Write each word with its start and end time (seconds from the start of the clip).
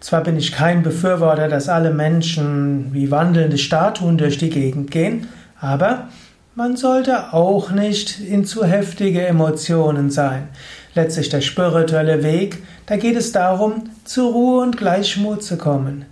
Zwar 0.00 0.22
bin 0.24 0.36
ich 0.36 0.52
kein 0.52 0.82
Befürworter, 0.82 1.48
dass 1.48 1.70
alle 1.70 1.90
Menschen 1.90 2.92
wie 2.92 3.10
wandelnde 3.10 3.56
Statuen 3.56 4.18
durch 4.18 4.36
die 4.36 4.50
Gegend 4.50 4.90
gehen, 4.90 5.28
aber 5.58 6.08
man 6.54 6.76
sollte 6.76 7.32
auch 7.32 7.70
nicht 7.70 8.20
in 8.20 8.44
zu 8.44 8.66
heftige 8.66 9.26
Emotionen 9.26 10.10
sein. 10.10 10.48
Letztlich 10.94 11.30
der 11.30 11.40
spirituelle 11.40 12.22
Weg, 12.22 12.62
da 12.84 12.98
geht 12.98 13.16
es 13.16 13.32
darum, 13.32 13.84
zur 14.04 14.32
Ruhe 14.32 14.60
und 14.60 14.76
Gleichmut 14.76 15.42
zu 15.42 15.56
kommen. 15.56 16.04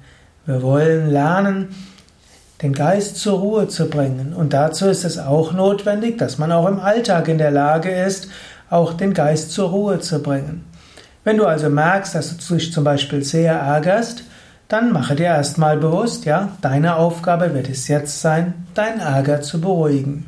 Wir 0.47 0.63
wollen 0.63 1.11
lernen, 1.11 1.69
den 2.63 2.73
Geist 2.73 3.17
zur 3.17 3.39
Ruhe 3.39 3.69
zu 3.69 3.89
bringen. 3.89 4.33
Und 4.35 4.53
dazu 4.53 4.87
ist 4.87 5.05
es 5.05 5.19
auch 5.19 5.53
notwendig, 5.53 6.19
dass 6.19 6.39
man 6.39 6.53
auch 6.53 6.67
im 6.67 6.81
Alltag 6.81 7.29
in 7.29 7.39
der 7.39 7.51
Lage 7.51 7.91
ist, 7.91 8.29
auch 8.71 8.95
den 8.95 9.15
Geist 9.15 9.53
zur 9.53 9.71
Ruhe 9.71 10.01
zu 10.01 10.23
bringen. 10.23 10.65
Wenn 11.25 11.37
du 11.37 11.47
also 11.47 11.69
merkst, 11.69 12.15
dass 12.15 12.37
du 12.37 12.55
dich 12.55 12.73
zum 12.73 12.85
Beispiel 12.85 13.23
sehr 13.25 13.55
ärgerst, 13.55 14.23
dann 14.69 14.93
mache 14.93 15.15
dir 15.15 15.27
erstmal 15.27 15.77
bewusst, 15.77 16.25
ja, 16.25 16.51
deine 16.61 16.97
Aufgabe 16.97 17.55
wird 17.55 17.69
es 17.69 17.89
jetzt 17.89 18.21
sein, 18.21 18.55
deinen 18.75 19.01
Ärger 19.01 19.41
zu 19.41 19.61
beruhigen. 19.61 20.27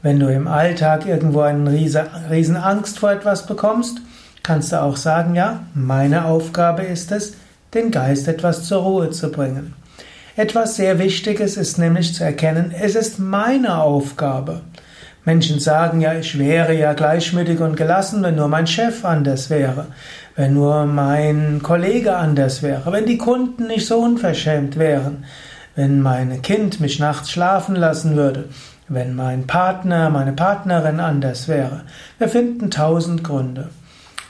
Wenn 0.00 0.20
du 0.20 0.32
im 0.32 0.46
Alltag 0.46 1.06
irgendwo 1.06 1.40
eine 1.40 1.70
riesen 1.72 2.56
Angst 2.56 2.98
vor 2.98 3.10
etwas 3.10 3.46
bekommst, 3.46 3.98
kannst 4.42 4.72
du 4.72 4.80
auch 4.80 4.96
sagen, 4.96 5.34
ja, 5.34 5.60
meine 5.74 6.24
Aufgabe 6.24 6.82
ist 6.82 7.12
es, 7.12 7.34
den 7.74 7.90
Geist 7.90 8.28
etwas 8.28 8.64
zur 8.64 8.82
Ruhe 8.82 9.10
zu 9.10 9.30
bringen. 9.30 9.74
Etwas 10.38 10.76
sehr 10.76 11.00
Wichtiges 11.00 11.56
ist 11.56 11.80
nämlich 11.80 12.14
zu 12.14 12.22
erkennen, 12.22 12.72
es 12.72 12.94
ist 12.94 13.18
meine 13.18 13.80
Aufgabe. 13.82 14.60
Menschen 15.24 15.58
sagen 15.58 16.00
ja, 16.00 16.14
ich 16.14 16.38
wäre 16.38 16.78
ja 16.78 16.92
gleichmütig 16.92 17.58
und 17.58 17.76
gelassen, 17.76 18.22
wenn 18.22 18.36
nur 18.36 18.46
mein 18.46 18.68
Chef 18.68 19.04
anders 19.04 19.50
wäre, 19.50 19.86
wenn 20.36 20.54
nur 20.54 20.86
mein 20.86 21.60
Kollege 21.60 22.14
anders 22.14 22.62
wäre, 22.62 22.92
wenn 22.92 23.04
die 23.04 23.18
Kunden 23.18 23.66
nicht 23.66 23.88
so 23.88 23.98
unverschämt 23.98 24.78
wären, 24.78 25.24
wenn 25.74 26.00
mein 26.02 26.40
Kind 26.40 26.78
mich 26.78 27.00
nachts 27.00 27.32
schlafen 27.32 27.74
lassen 27.74 28.14
würde, 28.14 28.44
wenn 28.86 29.16
mein 29.16 29.48
Partner, 29.48 30.08
meine 30.08 30.34
Partnerin 30.34 31.00
anders 31.00 31.48
wäre. 31.48 31.80
Wir 32.18 32.28
finden 32.28 32.70
tausend 32.70 33.24
Gründe. 33.24 33.70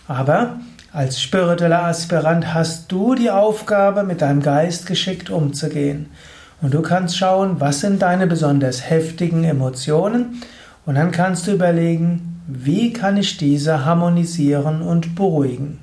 Aber 0.07 0.57
als 0.93 1.21
spiritueller 1.21 1.85
Aspirant 1.85 2.55
hast 2.55 2.91
du 2.91 3.15
die 3.15 3.31
Aufgabe, 3.31 4.05
mit 4.05 4.23
deinem 4.23 4.43
Geist 4.43 4.87
geschickt 4.87 5.31
umzugehen. 5.31 6.07
Und 6.61 6.75
du 6.75 6.83
kannst 6.83 7.17
schauen, 7.17 7.61
was 7.61 7.81
sind 7.81 8.03
deine 8.03 8.27
besonders 8.27 8.89
heftigen 8.89 9.45
Emotionen 9.45 10.43
und 10.87 10.95
dann 10.95 11.11
kannst 11.11 11.47
du 11.47 11.53
überlegen, 11.53 12.43
wie 12.49 12.93
kann 12.93 13.17
ich 13.17 13.37
diese 13.37 13.85
harmonisieren 13.85 14.81
und 14.81 15.15
beruhigen. 15.15 15.79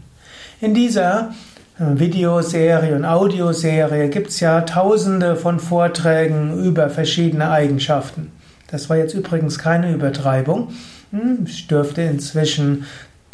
In 0.60 0.74
dieser 0.74 1.34
äh, 1.78 2.00
Videoserie 2.00 2.96
und 2.96 3.06
Audioserie 3.06 4.10
gibt 4.10 4.30
es 4.30 4.40
ja 4.40 4.62
tausende 4.62 5.36
von 5.36 5.60
Vorträgen 5.60 6.64
über 6.64 6.90
verschiedene 6.90 7.52
Eigenschaften. 7.52 8.32
Das 8.72 8.90
war 8.90 8.98
jetzt 8.98 9.14
übrigens 9.14 9.60
keine 9.60 9.94
Übertreibung. 9.94 10.70
Hm, 11.12 11.46
ich 11.46 11.68
dürfte 11.68 12.02
inzwischen 12.02 12.86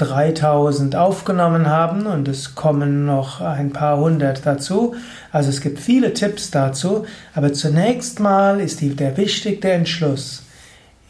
3000 0.06 0.96
aufgenommen 0.96 1.68
haben 1.68 2.08
und 2.08 2.28
es 2.28 2.56
kommen 2.56 3.06
noch 3.06 3.40
ein 3.40 3.72
paar 3.72 3.98
hundert 3.98 4.46
dazu. 4.46 4.96
Also 5.32 5.50
es 5.50 5.62
gibt 5.62 5.80
viele 5.80 6.14
Tipps 6.14 6.50
dazu, 6.50 7.06
aber 7.36 7.54
zunächst 7.54 8.20
mal 8.20 8.60
ist 8.60 8.82
die, 8.82 8.96
der 8.96 9.16
wichtigste 9.18 9.72
Entschluss. 9.72 10.44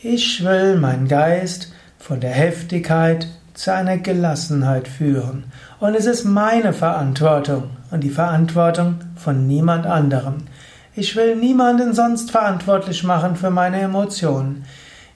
Ich 0.02 0.44
will 0.44 0.76
meinen 0.76 1.08
Geist 1.08 1.72
von 2.00 2.20
der 2.20 2.32
Heftigkeit 2.32 3.28
zu 3.54 3.74
einer 3.74 3.98
Gelassenheit 3.98 4.88
führen. 4.88 5.46
Und 5.80 5.96
es 5.96 6.06
ist 6.06 6.26
meine 6.26 6.74
Verantwortung 6.74 7.72
und 7.92 8.04
die 8.04 8.10
Verantwortung 8.10 8.96
von 9.16 9.48
niemand 9.48 9.86
anderem. 9.86 10.46
Ich 10.94 11.16
will 11.16 11.36
niemanden 11.38 11.94
sonst 11.94 12.32
verantwortlich 12.32 13.04
machen 13.04 13.36
für 13.36 13.50
meine 13.50 13.80
Emotionen. 13.80 14.66